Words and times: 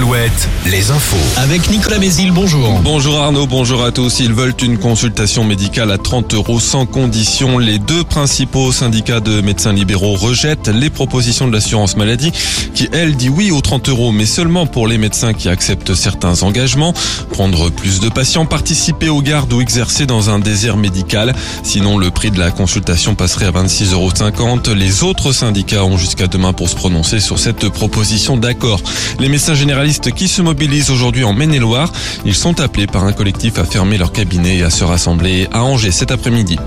Alouette, 0.00 0.48
les 0.64 0.90
infos. 0.90 1.16
Avec 1.36 1.68
Nicolas 1.70 1.98
Mézil, 1.98 2.32
bonjour. 2.32 2.80
Bonjour 2.82 3.20
Arnaud, 3.20 3.46
bonjour 3.46 3.84
à 3.84 3.92
tous. 3.92 4.20
Ils 4.20 4.32
veulent 4.32 4.54
une 4.62 4.78
consultation 4.78 5.44
médicale 5.44 5.90
à 5.90 5.98
30 5.98 6.32
euros 6.32 6.58
sans 6.58 6.86
condition. 6.86 7.58
Les 7.58 7.78
deux 7.78 8.02
principaux 8.02 8.72
syndicats 8.72 9.20
de 9.20 9.42
médecins 9.42 9.74
libéraux 9.74 10.14
rejettent 10.14 10.68
les 10.68 10.88
propositions 10.88 11.48
de 11.48 11.52
l'assurance 11.52 11.98
maladie 11.98 12.32
qui, 12.74 12.88
elle, 12.92 13.14
dit 13.14 13.28
oui 13.28 13.50
aux 13.50 13.60
30 13.60 13.90
euros, 13.90 14.10
mais 14.10 14.24
seulement 14.24 14.66
pour 14.66 14.88
les 14.88 14.96
médecins 14.96 15.34
qui 15.34 15.50
acceptent 15.50 15.94
certains 15.94 16.44
engagements. 16.44 16.94
Prendre 17.28 17.68
plus 17.68 18.00
de 18.00 18.08
patients, 18.08 18.46
participer 18.46 19.10
aux 19.10 19.20
gardes 19.20 19.52
ou 19.52 19.60
exercer 19.60 20.06
dans 20.06 20.30
un 20.30 20.38
désert 20.38 20.78
médical. 20.78 21.34
Sinon, 21.62 21.98
le 21.98 22.10
prix 22.10 22.30
de 22.30 22.38
la 22.38 22.50
consultation 22.50 23.14
passerait 23.14 23.46
à 23.46 23.50
26,50 23.50 23.92
euros. 23.92 24.74
Les 24.74 25.02
autres 25.02 25.32
syndicats 25.32 25.84
ont 25.84 25.98
jusqu'à 25.98 26.26
demain 26.26 26.54
pour 26.54 26.70
se 26.70 26.74
prononcer 26.74 27.20
sur 27.20 27.38
cette 27.38 27.68
proposition 27.68 28.38
d'accord. 28.38 28.80
Les 29.18 29.28
médecins 29.28 29.52
généralistes 29.52 29.89
qui 29.98 30.28
se 30.28 30.42
mobilisent 30.42 30.90
aujourd'hui 30.90 31.24
en 31.24 31.32
Maine-et-Loire. 31.32 31.92
Ils 32.24 32.34
sont 32.34 32.60
appelés 32.60 32.86
par 32.86 33.04
un 33.04 33.12
collectif 33.12 33.58
à 33.58 33.64
fermer 33.64 33.98
leur 33.98 34.12
cabinet 34.12 34.58
et 34.58 34.62
à 34.62 34.70
se 34.70 34.84
rassembler 34.84 35.48
à 35.52 35.64
Angers 35.64 35.90
cet 35.90 36.12
après-midi. 36.12 36.58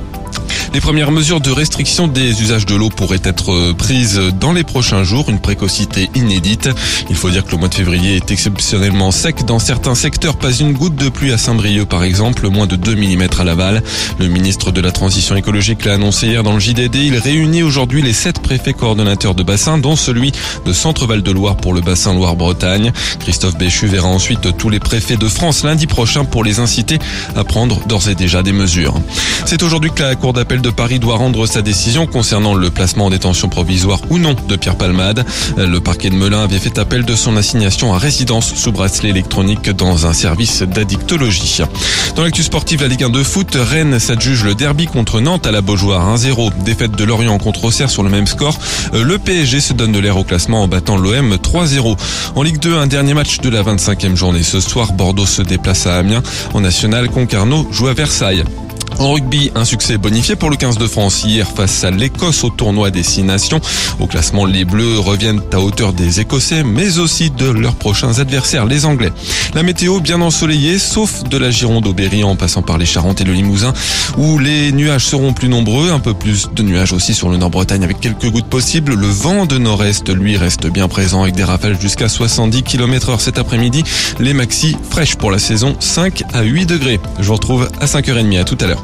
Les 0.74 0.82
premières 0.82 1.12
mesures 1.12 1.40
de 1.40 1.52
restriction 1.52 2.08
des 2.08 2.42
usages 2.42 2.66
de 2.66 2.74
l'eau 2.74 2.90
pourraient 2.90 3.22
être 3.24 3.52
euh, 3.52 3.74
prises 3.76 4.20
dans 4.40 4.54
les 4.54 4.64
prochains 4.64 5.04
jours, 5.04 5.30
une 5.30 5.38
précocité 5.38 6.10
inédite. 6.16 6.68
Il 7.12 7.16
faut 7.16 7.30
dire 7.30 7.46
que 7.46 7.52
le 7.52 7.58
mois 7.58 7.68
de 7.68 7.76
février 7.76 8.16
est 8.16 8.32
exceptionnellement 8.32 9.12
sec 9.12 9.46
dans 9.46 9.60
certains 9.60 9.94
secteurs. 9.94 10.36
Pas 10.36 10.52
une 10.52 10.74
goutte 10.74 10.96
de 10.96 11.10
pluie 11.10 11.32
à 11.32 11.38
Saint-Brieuc 11.38 11.86
par 11.86 12.04
exemple, 12.04 12.50
moins 12.50 12.66
de 12.66 12.76
2 12.76 12.96
mm 12.96 13.28
à 13.38 13.44
Laval. 13.44 13.84
Le 14.18 14.28
ministre 14.28 14.72
de 14.72 14.82
la 14.82 14.92
Transition 14.92 15.36
écologique 15.36 15.86
l'a 15.86 15.94
annoncé 15.94 16.26
hier 16.26 16.42
dans 16.42 16.54
le 16.54 16.60
JDD. 16.60 16.96
Il 16.96 17.18
réunit 17.20 17.62
aujourd'hui 17.62 18.02
les 18.02 18.14
sept 18.14 18.40
préfets 18.40 18.74
coordonnateurs 18.74 19.36
de 19.36 19.44
bassin, 19.44 19.78
dont 19.78 19.96
celui 19.96 20.32
de 20.66 20.74
Centre-Val 20.74 21.22
de 21.22 21.32
Loire 21.32 21.56
pour 21.56 21.76
le 21.76 21.82
bassin 21.82 22.16
Loire-Bretagne. 22.16 22.92
Christophe 23.20 23.60
Béchu 23.60 23.86
verra 23.86 24.08
ensuite 24.08 24.58
tous 24.58 24.72
les 24.72 24.80
préfets 24.80 25.18
de 25.18 25.28
France 25.28 25.64
lundi 25.64 25.86
prochain 25.86 26.26
pour 26.26 26.44
les 26.44 26.58
inciter 26.60 26.98
à 27.36 27.44
prendre 27.44 27.86
d'ores 27.86 28.10
et 28.10 28.16
déjà 28.16 28.42
des 28.42 28.54
mesures. 28.54 28.96
C'est 29.46 29.62
aujourd'hui 29.62 29.92
que 29.92 30.02
la 30.02 30.16
Cour 30.16 30.34
d'appel 30.34 30.63
de 30.64 30.70
Paris 30.70 30.98
doit 30.98 31.18
rendre 31.18 31.46
sa 31.46 31.62
décision 31.62 32.08
concernant 32.08 32.56
le 32.56 32.70
placement 32.70 33.08
en 33.08 33.10
détention 33.10 33.50
provisoire 33.50 34.00
ou 34.10 34.18
non 34.18 34.34
de 34.48 34.56
Pierre 34.56 34.78
Palmade. 34.78 35.26
Le 35.58 35.80
parquet 35.82 36.10
de 36.10 36.16
Melun 36.16 36.42
avait 36.42 36.58
fait 36.58 36.78
appel 36.78 37.04
de 37.04 37.16
son 37.16 37.36
assignation 37.36 37.94
à 37.94 37.98
résidence 37.98 38.56
sous 38.56 38.72
bracelet 38.72 39.10
électronique 39.10 39.70
dans 39.72 40.08
un 40.08 40.14
service 40.14 40.64
d'addictologie. 40.64 41.60
Dans 42.16 42.24
l'actu 42.24 42.44
sportive, 42.44 42.82
la 42.82 42.88
Ligue 42.88 43.04
1 43.04 43.10
de 43.10 43.24
foot, 43.24 43.58
Rennes 43.60 44.00
s'adjuge 44.00 44.46
le 44.46 44.56
derby 44.56 44.88
contre 44.88 45.20
Nantes 45.20 45.46
à 45.46 45.52
la 45.52 45.60
Beaujoire 45.62 46.16
1-0. 46.16 46.52
Défaite 46.64 46.94
de 46.94 47.04
Lorient 47.04 47.38
contre 47.40 47.66
Auxerre 47.66 47.90
sur 47.90 48.02
le 48.02 48.10
même 48.10 48.26
score. 48.26 48.58
Le 48.94 49.18
PSG 49.18 49.60
se 49.60 49.74
donne 49.74 49.92
de 49.92 50.00
l'air 50.00 50.18
au 50.18 50.24
classement 50.24 50.64
en 50.64 50.70
battant 50.70 50.96
l'OM 50.96 51.36
3-0. 51.36 51.98
En 52.36 52.42
Ligue 52.42 52.60
2, 52.60 52.78
un 52.78 52.88
dernier 52.88 53.14
match 53.14 53.40
de 53.40 53.50
la 53.50 53.64
25e 53.64 54.16
journée. 54.16 54.44
Ce 54.44 54.62
soir, 54.62 54.94
Bordeaux 54.94 55.26
se 55.26 55.42
déplace 55.42 55.88
à 55.88 55.98
Amiens. 55.98 56.24
En 56.54 56.62
national, 56.62 57.10
Concarneau 57.10 57.68
joue 57.70 57.90
à 57.90 57.94
Versailles. 57.94 58.46
En 59.00 59.12
rugby, 59.12 59.52
un 59.56 59.66
succès 59.66 59.98
bonifié 59.98 60.36
pour 60.36 60.50
le 60.50 60.56
15 60.56 60.78
de 60.78 60.88
France 60.88 61.24
hier 61.24 61.48
face 61.48 61.84
à 61.84 61.92
l'Écosse 61.92 62.44
au 62.44 62.50
tournoi 62.50 62.92
des 62.92 63.04
Six 63.04 63.24
Nations. 63.24 63.60
Au 64.00 64.08
classement, 64.08 64.46
les 64.46 64.66
Bleus 64.66 65.00
reviennent 65.00 65.42
à 65.52 65.60
hauteur 65.60 65.94
des 65.94 66.20
Écossais, 66.20 66.64
mais 66.64 67.00
aussi 67.00 67.30
de 67.30 67.50
leurs 67.50 67.76
prochains 67.76 68.20
adversaires, 68.20 68.66
les 68.66 68.86
Anglais. 68.86 69.12
La 69.54 69.64
météo 69.64 70.00
bien 70.00 70.22
ensoleillée, 70.22 70.80
sauf 70.80 71.24
de 71.24 71.38
la 71.38 71.52
Gironde 71.52 71.88
au 71.88 71.94
Berry 71.94 72.24
en 72.24 72.36
passant 72.36 72.62
par 72.62 72.78
les 72.78 72.86
Charentes 72.86 73.22
et 73.22 73.24
le 73.24 73.34
Limousin, 73.34 73.74
où 74.18 74.40
les 74.40 74.72
nuages 74.72 75.06
seront 75.06 75.34
plus 75.34 75.50
nombreux, 75.50 75.92
un 75.92 76.00
peu 76.00 76.14
plus 76.14 76.50
de 76.54 76.64
nuages 76.64 76.94
aussi 76.94 77.14
sur 77.14 77.30
le 77.30 77.38
Nord-Bretagne 77.38 77.84
avec 77.84 78.00
quelques 78.00 78.30
gouttes 78.30 78.48
possibles. 78.48 78.94
Le 78.94 79.08
vent 79.08 79.46
de 79.46 79.58
nord-est, 79.58 80.10
lui, 80.10 80.38
reste 80.38 80.68
bien 80.68 80.88
présent 80.88 81.24
avec 81.24 81.36
des 81.36 81.44
rafales 81.44 81.80
jusqu'à 81.80 82.10
70 82.10 82.64
km 82.64 83.10
heure 83.10 83.22
cet 83.22 83.38
après-midi. 83.38 83.84
Les 84.20 84.34
maxi 84.34 84.78
fraîches 84.90 85.16
pour 85.16 85.32
la 85.32 85.40
saison, 85.40 85.76
5 85.80 86.24
à 86.34 86.44
8 86.44 86.66
degrés. 86.66 87.00
Je 87.20 87.26
vous 87.26 87.34
retrouve 87.34 87.70
à 87.82 87.86
5h30. 87.86 88.40
À 88.40 88.44
tout 88.44 88.58
à 88.62 88.68
l'heure. 88.68 88.84